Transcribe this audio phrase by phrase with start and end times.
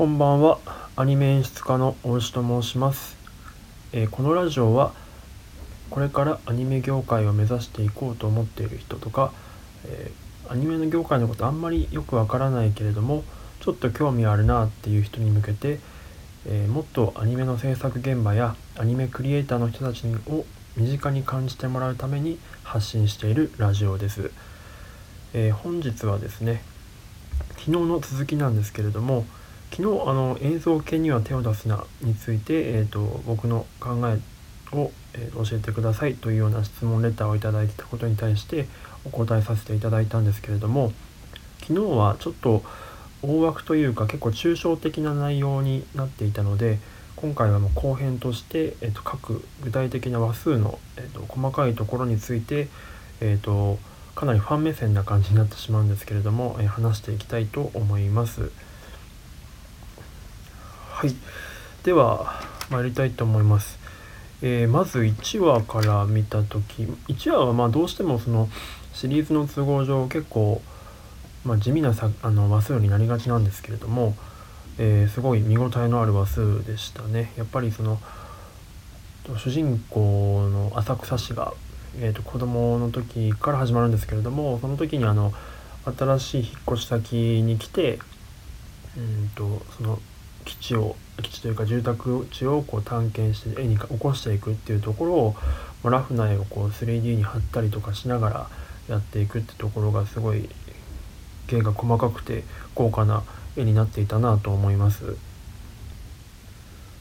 [0.00, 0.58] こんばんは
[0.96, 3.18] アニメ演出家の大石と申します、
[3.92, 4.94] えー、このラジオは
[5.90, 9.30] これからアニメ業界を目指していこうと思っている人とか、
[9.84, 13.24] えー、アニメの業界のことあんまりよくわからないけれども
[13.60, 15.80] ちょっと興味あるなっていう人に向けて、
[16.46, 20.46] えー、もっとアニメの制作現場やアニメクリエイターの人たちを
[20.78, 24.30] 身近に感じてもらうために発信しているラジオです。
[25.34, 26.62] え、本日はですね
[27.58, 29.26] 昨日の続きなんですけれども
[29.70, 34.20] 昨日あの映像系には手を出すなについて、えーと、僕の考え
[34.76, 38.66] を、えー、教えてくださいというような質問レターを頂いただいたことに対して
[39.04, 40.92] お答えさせていただいたんですけれども
[41.60, 42.62] 昨日はちょっと
[43.22, 46.78] 大枠というか結構抽象的な内容になっていたので
[47.16, 52.68] 今回はもう後編として、えーと、各具体的な話数の、えーと、細かいところについて、
[53.20, 53.78] えーと
[54.14, 58.50] かなりファン目線な感じになってしまうんですけれども、えー、話していきたいと思います。
[61.00, 61.14] はい。
[61.82, 62.34] では
[62.68, 63.78] 参りたいと思います、
[64.42, 68.50] えー、まず1話から見た時1話はまあどうしてもその
[68.92, 70.60] シリーズの都合上結構、
[71.46, 74.14] まあ、地味なさあの話数になりがちなんですけれども、
[74.76, 77.32] えー、すごい見応えのある話数でしたね。
[77.38, 77.98] やっぱりその
[79.38, 81.54] 主人公の浅草氏が、
[81.98, 85.32] えーと、子供の時から始まるんですけれどもその時にあの
[85.96, 88.00] 新しい引っ越し先に来て
[88.98, 89.98] うんとその
[90.50, 95.36] 基地を基地というか住宅地をこう探検して絵に起こしていくっていうところを、
[95.84, 98.46] まあ、ラフな絵をこう 3D に貼ったりとかしながら
[98.88, 100.48] やっていくってところがすごい
[101.46, 102.42] 芸が細かくて
[102.74, 103.22] 豪華な
[103.56, 105.16] 絵になっていたなと思います。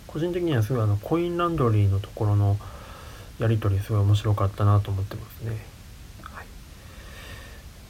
[0.05, 2.58] 個人的にはすごいあのコインランドリーのところの
[3.39, 5.58] やり取りすごい面白かったなと思ってますね、
[6.23, 6.45] はい、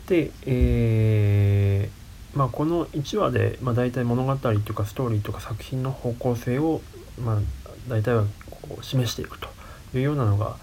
[0.07, 1.98] でえー
[2.35, 6.81] まあ、この1話で、まあ、大体物語というかストーリーとか作品の方向性を、
[7.19, 7.39] まあ、
[7.88, 9.47] 大体はこう示していくと
[9.95, 10.58] いうようなのが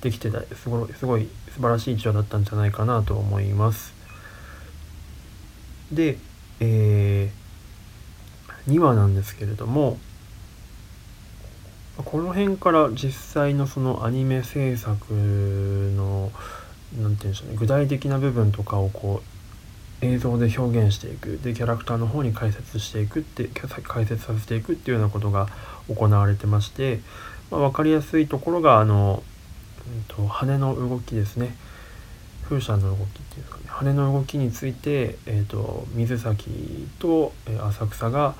[0.00, 3.94] できてたすごいすごい素晴らしい1話だったんじゃないかなと思います。
[5.92, 6.18] で、
[6.58, 9.98] えー、2話なんですけれども
[11.96, 16.32] この辺から実際のそのアニメ制作の
[16.98, 19.31] 何て言うんでしょうね具体的な部分とかをこう
[20.02, 21.38] 映像で表現していく。
[21.42, 23.48] でキャラクターの方に解説していくって
[23.84, 25.48] 解説させていくっていうようなことが
[25.88, 27.00] 行われてまして、
[27.50, 29.22] まあ、分かりやすいところがあの、
[29.86, 31.56] うんと、羽の動きですね。
[32.44, 33.64] 風車の動きっていうんですかね。
[33.68, 38.34] 羽の動きについて、えーと、水崎と浅草が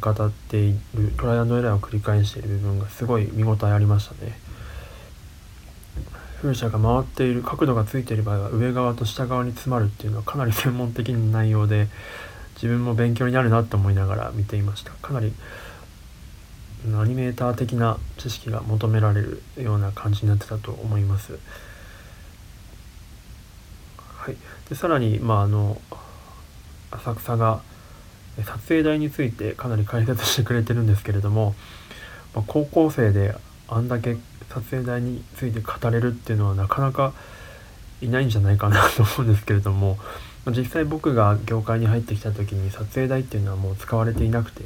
[0.00, 4.45] 語っているトライアンドエラーを繰り返している部分がすごい見応えありましたね。
[6.46, 11.88] 風車が回っている角度がついている場合は上側と下側に詰まるっていうのはかなり専門的な内容で
[12.54, 15.32] 自分も勉強になるなと思いながら見ていましたかなり
[16.94, 21.38] アニメーター的な知識が求められるような感じになってたと思います。
[23.98, 24.36] はい、
[24.68, 25.80] でさらに、まあ、あの
[26.92, 27.60] 浅草が
[28.36, 31.54] 撮影台についてかなり解説してくれてるんですけれども、
[32.34, 33.34] まあ、高校生で
[33.68, 34.16] あんだけ
[34.48, 37.12] 撮影台について語れるっていうのはなかなか
[38.00, 39.98] いないんじゃないかなと思うんですけれども
[40.50, 44.62] 実際僕が業界に入ってきた時に撮影台っていうのはもう使われていなくて、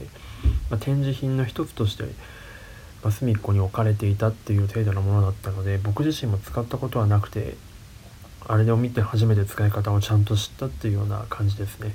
[0.68, 2.04] まあ、展示品の一つとして、
[3.02, 7.54] まあ、隅っこに置かれていたっていう程度のものだったので僕自身も使ったことはなくて
[8.46, 11.94] あれを見て初めて使い方をちゃんと知ったっていうような感じですね。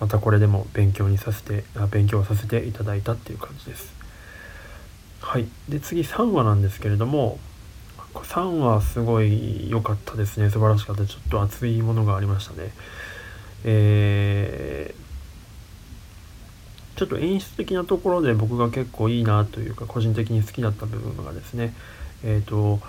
[0.00, 3.97] またこれでも勉強にさせて勉強させていただいたっていう感じです。
[5.20, 5.46] はい。
[5.68, 7.38] で次3話なんですけれども
[8.14, 10.50] 3話すごい良かったですね。
[10.50, 11.06] 素晴らしかった。
[11.06, 12.72] ちょっと熱いものがありましたね。
[13.64, 21.74] えー、ちょっと演出的なところで僕が結構いいなというか個人的に好きだった部分がですね
[22.24, 22.80] えっ、ー、と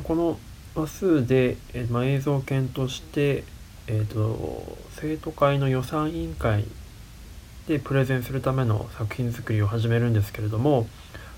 [0.00, 0.38] この
[0.74, 3.44] 話数で、え、ま、映像犬として
[3.86, 6.64] えーと生徒会の予算委員会
[7.66, 10.86] でプレゼンするための作品作りを始めるんですけれども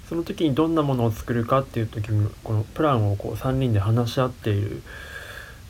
[0.08, 4.82] その時にどんなものを作るかっていう時にこのプランをこう3人で話し合っている、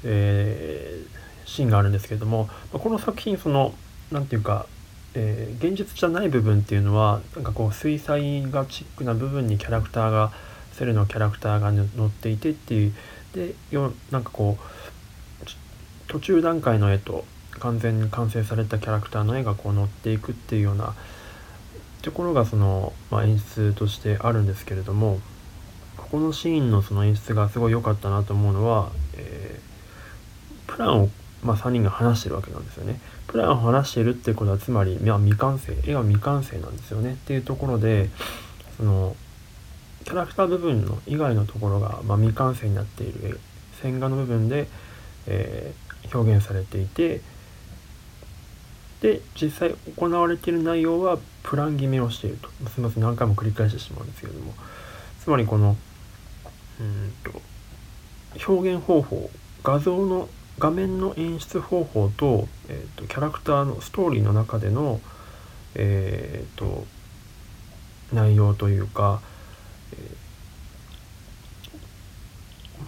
[0.05, 3.75] えー、シーンがあるんですけどもこの作品その
[4.11, 4.67] 何て言うか、
[5.15, 10.33] えー、現実じゃない部分っていうのはなんかこう水彩画チックな部分にキャラクターが
[10.73, 12.95] セルのキャラクターが載っていてっていう
[13.35, 14.65] でよなんかこう
[16.09, 17.25] 途中段階の絵と
[17.61, 20.95] 完全に完成されたキャラクターの絵がこう載っていくっていうような
[22.05, 25.21] ところがその、まあ、演出としてあるんですけれども
[25.97, 31.09] ここのシーンのその演出がすごい良かったなと思うのは、えー、プランを、
[31.43, 33.01] まあ、3人が話してるわけなんですよね。
[33.27, 38.11] プランを話してるってことはつまり、まあ、未完成絵は未完成なんですよねっていうところで
[38.77, 39.17] その
[40.05, 43.41] キャラクター部分の以外のところが、まあ、未完成になっている
[43.81, 44.69] 線画の部分で、
[45.27, 47.23] えー、表現されていて
[49.05, 52.49] で実際行われている内容はプラン決めをしていると。
[52.71, 54.55] すみません何回も繰り返してしまうんですけれども。
[55.23, 55.77] つまりこの
[56.81, 57.43] うんと
[58.49, 59.31] 表現方法
[59.63, 65.01] 画像の画面の演出方法と,、えーと、キャラクターのストーリーの中での、
[65.75, 66.87] えーと、
[68.11, 69.21] 内容というか、
[69.93, 69.97] え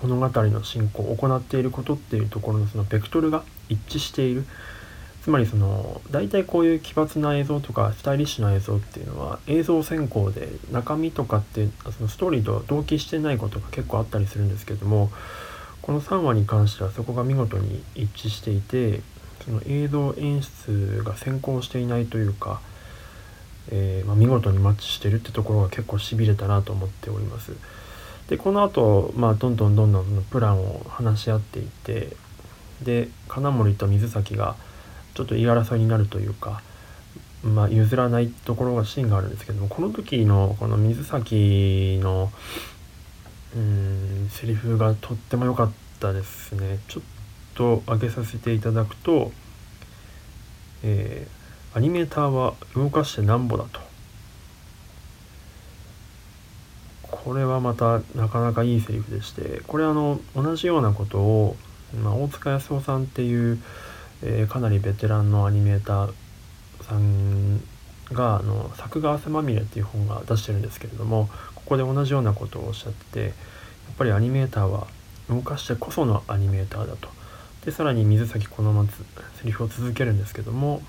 [0.03, 4.47] ー、物語の進行を行っていることっていうところのそのベクトルが一致している。
[5.27, 11.69] つまりその大体こういう奇抜な映像とかスタイリッシュな映像っていうのは映像選考で中身とかって
[11.99, 15.11] そのストーリーと同期してないことが結構あったりするんですけども
[15.83, 19.01] この3話に関してはそこが見事に一致していて
[19.45, 22.61] その映像演出が先行していないというか、
[23.73, 27.51] えー、まあ、見事にマッチしてるってところが結構しびれたなと思っております。
[28.29, 32.17] でこの後、まあどんどんどんどんプランを話し合っていって
[32.81, 34.55] で金森と水崎が
[35.17, 36.63] ちょっと言い争いになるというか、
[37.43, 42.31] まあ、譲らないところがシーンがあるんですけどもこの時のこの水崎の
[43.57, 46.79] うんセリフがとっても良かったですね。
[46.89, 47.03] ちょっ
[47.55, 49.33] と上げさせていただくと、
[50.83, 53.81] えー、アニメーターは動かしてなんぼだと。
[57.03, 61.57] これはまたなかなかいいセリフでしてこれあの同じようなことを、
[62.03, 63.59] まあ、大塚康夫さんっていう、
[64.23, 66.13] えー、かなりベテランのアニメーター
[66.83, 67.61] さん
[68.13, 73.33] があの「作画汗まみれ」っていう本が出してるんですけれどもここで同じようなことをおっしゃってやっ
[73.99, 74.87] ぱりアニメーターは
[75.29, 77.09] 動かしてこそのアニメーターだと。
[77.65, 78.97] でさらに水崎このままセ
[79.45, 80.83] リフを続けるんですけども、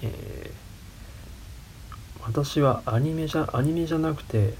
[0.00, 4.54] えー、私はアニメじゃアニメじゃなくて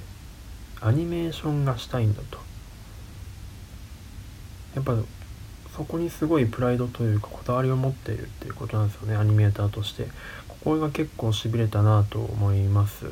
[0.82, 2.38] アニメーションがしたいんだと。
[4.74, 4.96] やっぱ
[5.76, 10.04] そこにすごいプライドというかこだわりを持っているっていうことなんですよねアニメーターとして
[10.48, 13.06] ここが結構しびれたなと思います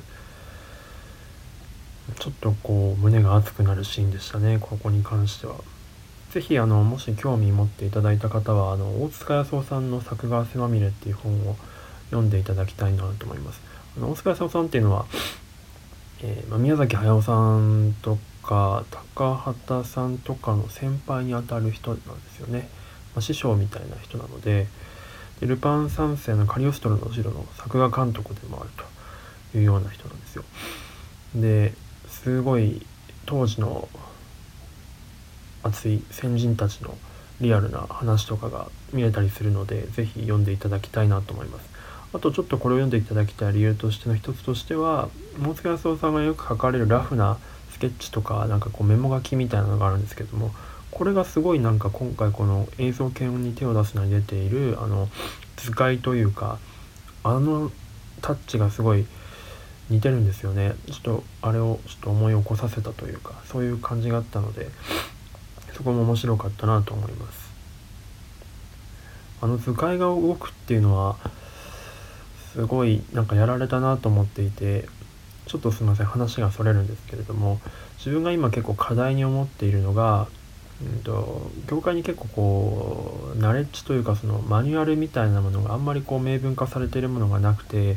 [2.19, 5.57] ちょっとこう胸が熱くなるシーンでしたねここに関しては。
[6.33, 11.57] 是非あのもし興味持っていただいた方はあの大塚康夫さんの「作画汗まみれ」っていう本を
[12.07, 13.61] 読んでいただきたいなと思います。
[13.99, 15.05] あの大塚康夫さんっていうのは、
[16.23, 18.85] えー、まあ、宮崎駿さんとか
[19.15, 22.69] 高畑さんとかの先輩にあたる人なんですよね。
[23.15, 24.67] まあ、師匠みたいな人なので
[25.41, 28.71] でルパン三世のカリオストロの城の作画監督でもある
[29.51, 30.45] というような人なんですよ。
[31.35, 31.75] で
[32.09, 32.87] すごい
[33.27, 33.89] 当時の
[35.63, 36.97] 熱い先人たちの
[37.41, 41.69] リアルな話とかが見れたりするので是非読んでいただきたいなと思います。
[42.15, 45.09] あとちょっとこれを読んでいただきたい理由としての一つとしては
[45.43, 47.39] 大塚康夫さんがよく書かれるラフな
[47.83, 50.53] ケッチとかなんかこうメモ書きみたいなのがあるんですけども
[50.93, 55.09] これがすごいなんか今回この映像系に手を出すのに出ているあの
[55.57, 56.61] 図解というか
[57.25, 57.73] あの
[58.21, 59.05] タッチがすごい
[59.91, 60.75] 似てるんですよね。
[60.87, 64.69] ちょっとあれをちょっと思い起こさせたというかそういう感じがあったので
[65.73, 67.51] そこも面白かったなと思います。
[69.41, 71.17] あの図解が動くっていうのは
[72.53, 74.87] すごいなんかやられたなと思っていて
[75.47, 77.61] ちょっとすいません話がそれるんですけれども
[77.99, 80.29] 自分が今結構課題に思っているのが、
[80.83, 87.97] うんと、業界に結構こうナレッジというかそのマニュアルみたいなものがあんまりこう明文化されているものがなくて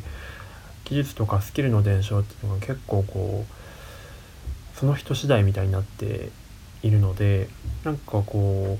[0.86, 6.30] 技術とかスキルの伝承っていうのが結構こうその人次第みたいになって
[6.84, 7.48] いるので
[7.84, 8.78] なんかこ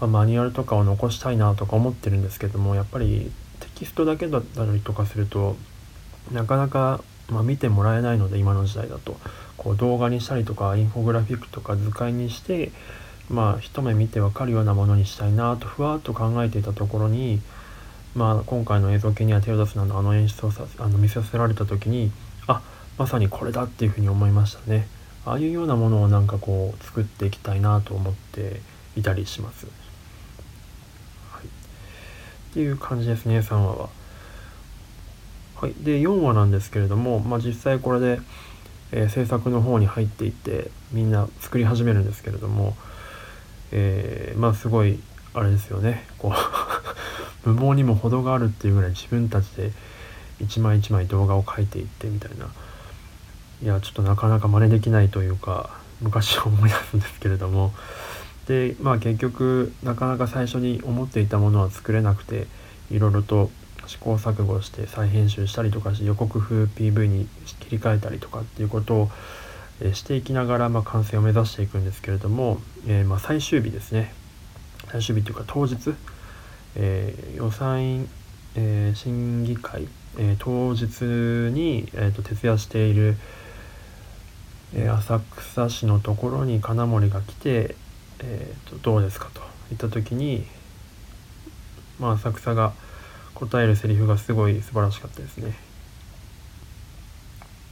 [0.00, 5.56] まあ、マニュアルとかを残したいなとか思ってるんですけどもやっぱりテキストだけだったりとかすると
[6.32, 9.16] なかなか、まあ、見てもらえないので今の時代だと。
[9.56, 12.70] こう動画にしたりとかインフォグラフィックとか図解にして
[13.28, 17.40] まあ一目見てわかるようなものにしたいなとふわっと考えていたところに
[18.14, 22.10] まあ、今回の映像系には手を出すなどあの演出をさあの見させられた時に
[22.46, 22.62] あ
[22.96, 24.88] まさにこれだっていうふうに思いましたね。
[25.24, 28.60] ああいうようなものをなんかこう作っていきたいなと思って
[28.96, 29.66] いたりします、
[31.30, 31.48] はい、っ
[32.54, 33.97] ていう感じですね3話は。
[35.60, 35.74] はい。
[35.80, 38.20] で4話なんですけれども、まあ、実際これで、
[38.92, 42.76] えー、制作の方に入っていってみんな作り始めるんですけれども、
[43.72, 45.00] えー、まあすごい
[45.34, 46.06] あれですよね。
[46.18, 46.32] こう
[47.50, 49.72] 無謀にも程があるっていうぐらい自分たちで
[50.40, 52.46] 一枚一枚動画を描いていってみたいな。
[53.60, 57.74] いやちょっとなかなか真似できないというか昔を思い出すんですけれども。
[58.46, 62.46] でまあ結局なかなか最初に思っていたものは作れなくて
[62.90, 63.50] いろいろと
[63.88, 67.26] 試行錯誤して再編集したりとかして予告風 PV に
[67.58, 69.10] 切り替えたりとかっていうことを
[69.92, 74.12] していきながら、まあ、完成を目指していくんですけれども、えー、まあ最終日ですね。
[74.90, 75.76] 最終日というか当日、
[76.76, 78.08] えー、予算委員
[78.60, 79.86] えー、審議会、
[80.18, 81.04] えー、当日
[81.54, 83.16] に、えーと、徹夜している、
[84.74, 87.74] え浅草市のところに金森が来て、
[88.18, 89.40] えーとどうですかと
[89.70, 90.44] 言った時に、
[92.00, 92.72] まあ、浅草が
[93.38, 95.54] 答えるセリフがすごい素晴らしかったですね。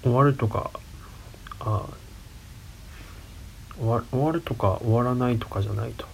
[0.02, 0.70] 終わるとか
[1.58, 1.82] あ
[3.76, 6.06] 終わ終わるとか終わらないとかじゃないと。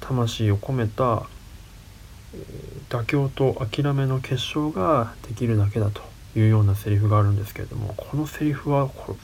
[0.00, 1.22] 魂を込めた
[2.90, 6.02] 妥協と諦めの結晶ができるだけだと
[6.36, 9.16] いうようなセリフがあるんですけれどもこのセリフはこ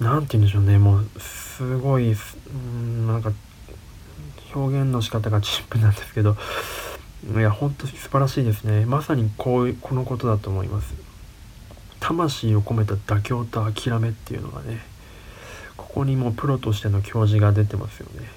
[0.00, 0.78] 何て言うんでしょうね。
[0.78, 2.16] もうすごいう
[2.56, 3.30] んなんか
[4.54, 6.36] 表現の仕方がチップなんですけど。
[7.32, 8.84] いや本当に素晴らしいですね。
[8.84, 10.94] まさにこうこのことだと思います。
[12.00, 14.80] 魂を込めた妥協と諦めっていうのがね
[15.78, 18.28] ここにもうプロとしての教示が出てますよね。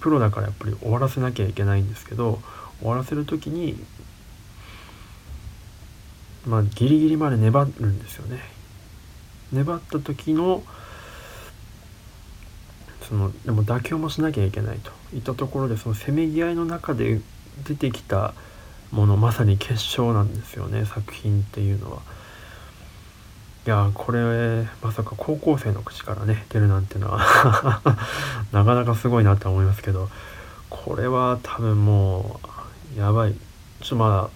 [0.00, 2.40] プロだからやっぱり終わらせなきゃいけないんですけど
[2.80, 3.82] 終わらせる時に
[6.46, 8.40] まあギリギリまで粘るんですよね。
[9.52, 10.62] 粘った時の
[13.10, 14.92] そのでも妥協もしなきゃいけないと。
[15.14, 17.20] いったところでそのせめぎ合いの中で
[17.66, 18.32] 出てきた
[18.92, 22.02] ものまさに結晶なんですよね作品っていうのは。
[23.66, 27.82] いやこれまさか高校生の口からね出るなんてのは
[28.52, 30.08] なかなかすごいなと思いますけど
[30.70, 32.40] これは多分も
[32.96, 33.34] うやばい。
[33.82, 34.30] ちょっとまだ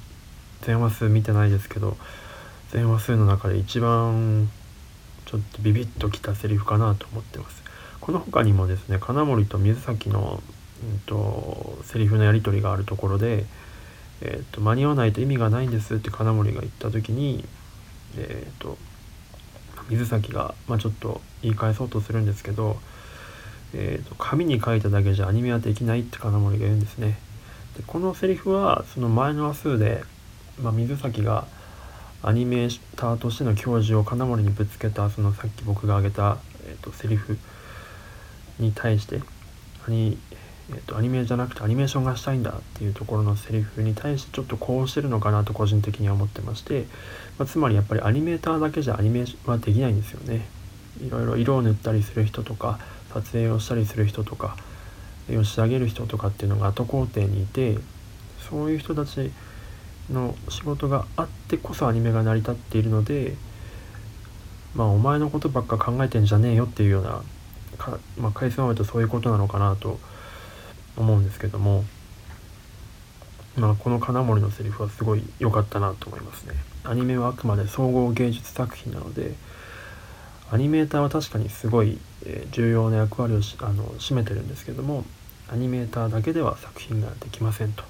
[0.63, 1.97] 全話数見てないですけど
[2.71, 4.51] 全話数の中で一番
[5.27, 7.64] ちょっとビビッときたセリフかなと思ってます。
[8.05, 10.43] この他にもですね金森と水崎の、
[10.83, 13.47] うんと、セリフのやり取りがあるところで、
[14.21, 17.45] えーと、間に合わないと意味がないんですって金森が言った時に、
[18.19, 18.77] えーと
[19.89, 22.79] 水崎が、まあ、ちょっと言い返そうとするんですけど、
[23.75, 27.19] えーと、紙に書いただけじゃアニメはできないって金森が言うんですね。
[27.77, 30.03] でこのセリフはその前の話数で、
[30.63, 31.47] まあ、水崎が
[32.23, 37.37] アニメーターとしての教授を金森にぶつけたそのさっき僕が挙げた、えーと、セリフ
[38.59, 39.21] に対して
[39.87, 40.19] アニ,、
[40.71, 46.87] えーと、アニメじゃなくてアニメーションがしたいんだっていうところのセリフに対してちょっとこうしてるのかなと個人的には思ってまして
[47.39, 50.47] まあ、つまりやっぱりアニメーターだけじゃアニメはできないんですよね。
[51.05, 52.79] いろいろ色を塗ったりする人とか
[53.13, 54.57] 撮影をしたりする人とか
[55.29, 57.79] 絵を仕上げる人とかっていうのが後工程にいて
[58.49, 59.33] そういう人たち
[60.09, 63.35] の仕事があってこそアニメが成り立っているので
[64.77, 67.23] まあお前のことばっか考えてんじゃねえよっていうような
[67.75, 69.99] か、まあ、返すまでとそういうことなのかなと
[70.97, 71.85] 思うんですけども
[73.57, 76.55] まあこの金森のセリフはすごい良かったなと思いますね。
[76.83, 79.35] アニメはあくまで総合芸術作品なので
[80.51, 81.99] アニメーターは確かにすごい、
[82.51, 85.05] 重要な役割をあの占めてるんですけども
[85.49, 87.83] アニメーターだけでは作品ができませんと。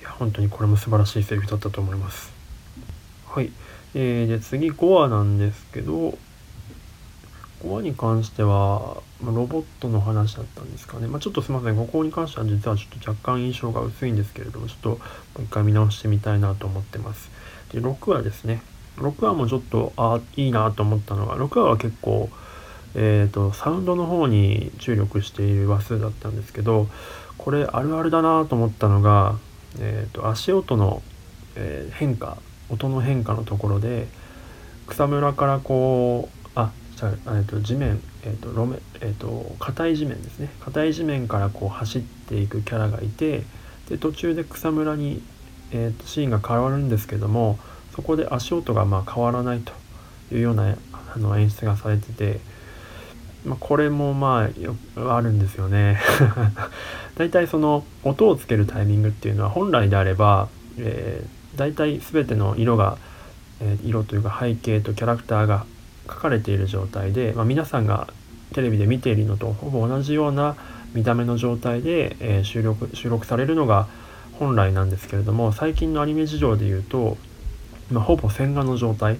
[0.00, 2.32] いや本当にこれも素晴らしいセリフだったと思います。
[3.26, 3.52] はい、
[3.94, 6.18] えー、で次5話なんですけど
[7.66, 11.76] 5話に関しては、まあ、ロボットの話だったんですかね、まあ、ちょっとすいません。
[11.76, 14.96] ここに関しては実はちょっと若干印象が薄いんですけれどもちょっとも
[15.40, 17.30] う一回見直してみたいなと思ってます。
[17.72, 18.62] で6話ですね。
[18.96, 22.30] 6話もちょっとあいいなと思ったのが6話は結構
[22.98, 26.88] えーと、サウンドの方に注力している話数だったんですけど
[27.36, 29.36] これあるあるだなと思ったのが、
[29.78, 31.02] えーと、足音の、
[31.56, 32.38] えー、変化
[32.70, 34.08] 音の変化のところで
[34.86, 36.35] 草むらからこう
[37.04, 43.42] えーと、地面、えーと路面えーと、硬い地面ですね硬い地面からこう走っていくキャラがいて
[43.88, 45.22] で途中で草むらに、
[45.72, 47.58] えーと、シーンが変わるんですけども
[47.94, 49.72] そこで足音がまあ変わらないと
[50.34, 52.40] いうようなあの演出がされてて、
[53.44, 55.98] まあ、これもまあよあるんですよね。
[57.16, 60.48] 大体その音をつけるタイミングっていうのは本来であれば、
[60.78, 62.98] えー、大体全ての色が、
[63.60, 65.64] えー、色というか背景とキャラクターが
[66.08, 68.08] 書かれている状態で、まあ、皆さんが
[68.54, 70.56] テレビで見ているのとほぼ同じような
[70.94, 73.86] 見た目の状態で、えー、収録収録されるのが
[74.38, 77.16] 本来なんですけれども最近のアニメ事情でいうと、
[77.90, 79.18] まあ、ほぼ線画の状態、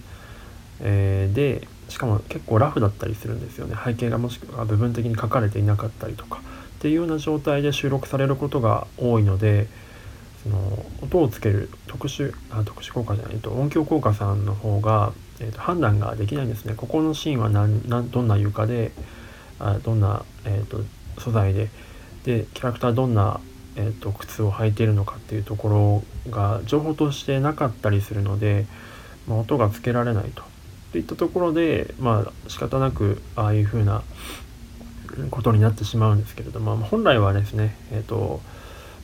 [0.80, 3.76] えー、でしかも結構ラフだったりするんですよね。
[3.82, 6.40] 背景がもしくは部分的に書かれていなかったりとか
[6.76, 9.68] っていうような状態で収録されることが多いので
[10.42, 16.74] その音をつける特殊あ特殊効果じゃないと音響効果さんの方がえーと、判断ができないんですね。
[16.76, 18.92] ここのシーンは何どんな床で
[19.58, 20.80] あどんな、えーと、
[21.18, 21.68] 素材で
[22.24, 23.40] でキャラクターどんな
[23.76, 28.66] えーと、靴を履いているのかっていうところが情報としてなかったりするので、
[29.28, 30.42] まあ、音がつけられないと。
[30.92, 34.02] といったところでまあ仕方なくああいうふうな
[35.30, 38.40] ことになってしまうんですけれども、まあ、本来はですね、えーと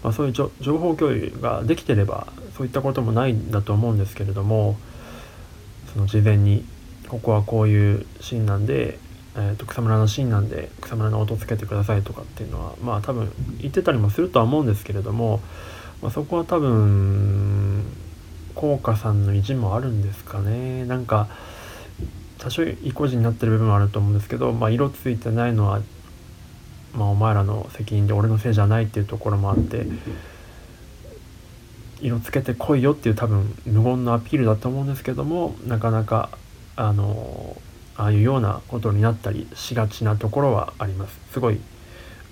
[0.02, 4.78] まあ、そういう情報共有ができてればそういったこともないんだと思うんですけれども
[5.92, 6.64] その事前に
[7.08, 8.98] ここはこういうシーンなんで、
[9.36, 13.30] えー、と草むらのシーンなんで草むらの音つけてくださいとかっていうのはまあ多分
[13.60, 15.40] 言ってたりもするとは思うんですけれども、
[16.00, 17.84] まあ、そこは多分
[18.54, 20.84] 効果さんの意地もあるんですかね。
[20.86, 21.28] なんか
[22.38, 25.80] 多少意固地になってる部分はあると思うんですけど、まあ、色ついてないのは
[26.94, 29.86] まあ、お前らの責任で俺のせいじゃないっていうところもあって
[32.02, 36.30] 色つけてこいよっていう多分無言のアピールだと思うんですけどもなかなか
[36.76, 37.56] あの
[37.96, 41.18] ああいうようなことになったりしがちなところはあります。
[41.32, 41.60] すごい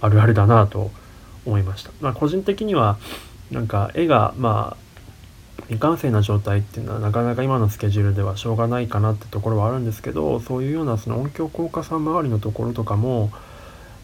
[0.00, 0.91] あるあるだなと
[1.47, 2.99] 思いました、まあ、個人的には
[3.50, 4.91] なんか絵がまあ
[5.65, 13.31] 未完成な状態っていうのはなかなか今のスケジュールではしょうがないかなってところはあるんですけどそういうようなその音響効果さん周りのところとかも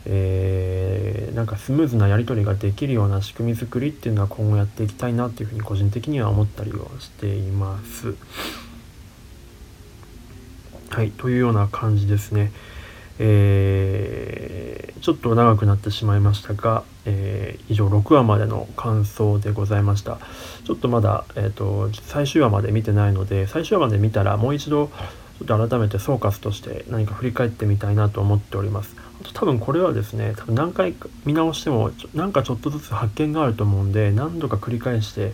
[0.08, 8.14] えー、なんかスムーズなやり取りができるような仕組み作りっていうのは今後やっていきたいなっていうふうに個人的には思ったりはしています。
[10.90, 12.52] はい、というような感じですね。
[13.18, 20.18] えー、ちょっと長くなってしまいましたが、えー、以上6話までの感想でございました。
[20.64, 24.88] ちょっとまだ、えーと、最終話まで見てないので最終話まで見たらもう一度
[25.38, 29.05] ちょっと改めて総括として何か振り返ってみたいなと思っております。
[29.32, 35.32] 多分これはですね多分何回見直してもなんかちょっとずつ発見があると思うんで何度か繰り返して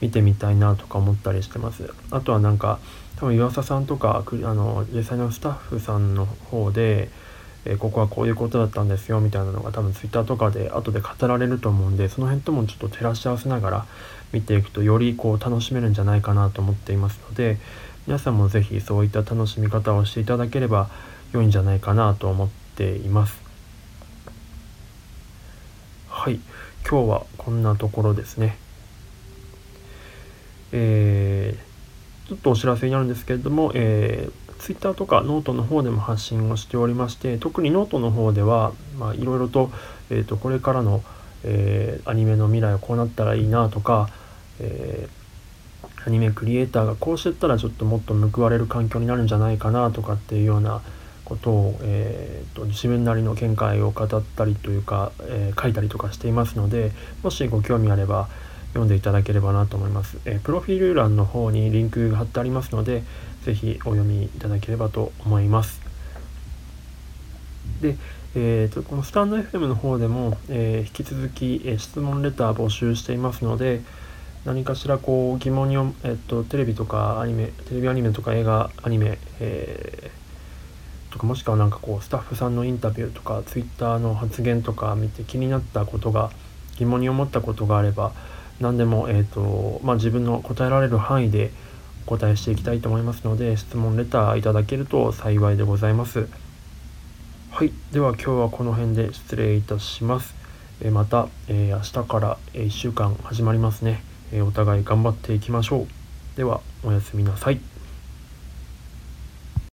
[0.00, 1.94] 見てみたいなとか思ったりしてます。
[2.10, 2.80] あとはなんか
[3.16, 7.08] 多分岩佐さんとかあの実際のスタッフさんの方で、
[7.64, 13.86] えー、ここはこういうことだったんですよみたいなのが多分 twitter とかで後で語られると思うんでその辺ともちょっと照らし合わせながら
[14.32, 17.58] 見ていくとよりこう楽しめるんじゃないかなと思っていますので
[18.08, 20.90] 皆さんも是非そういった楽しみ方をしていただければ
[21.32, 23.40] 良いんじゃないかなと思ってています。
[26.08, 26.40] はい。
[26.88, 28.56] 今日はこんなところですね。
[30.72, 38.72] えー、ちょっとお知らせになるんですけれども、えー、Twitter とかノートの方でも発信をしておりまして特にノートの方では
[39.14, 39.70] いろいろと,、
[40.10, 41.02] えーと、これからの、
[41.44, 44.08] えー、アニメの未来はこうなったらいいなとか、
[44.60, 50.80] えー、アニメクリエイターがこうしてったらちょっともっと報われる環境になるんじゃないかなとかっていうような
[51.32, 56.92] ことを、えーと、自分なりの見解を語ったりというか、えー、書いたりとかしていますので
[57.22, 58.28] もしご興味あれば
[58.68, 63.02] 読んでいただければなと思います、えー、プロフィール欄の方にリンクが貼ってありますので
[63.44, 65.80] 是非お読みいただければと思います。
[67.80, 67.96] で、
[68.36, 73.80] えーと、このスタンド FM の方でも、えー、引き続き、え質問レター募集していますので
[74.44, 80.21] 何かしらこう疑問に、えっと、テレビとかアニメテレビアニメとか映画アニメ、えー
[81.12, 86.30] とかもしくはなんかこうスタッフさんのインタビューとかツイッターの発言とか見て気になったことが
[86.78, 88.12] 疑問に思ったことがあれば
[88.60, 91.50] 何でも、えーとまあ、自分の答えられる範囲で
[92.06, 96.28] お答えしていきたいと思いますので質問レターいただけると幸いでございます。
[97.50, 97.72] はい。
[97.92, 100.34] では今日はこの辺で失礼いたします。
[100.80, 105.86] えまた、えー、明日から1週間始まりますね、え、お互い頑張っていきましょう。
[106.36, 107.71] では、おやすみなさい。